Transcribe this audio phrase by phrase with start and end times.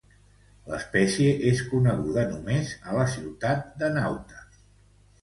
[0.71, 4.47] L'espècie és coneguda només a la ciutat de Nauta.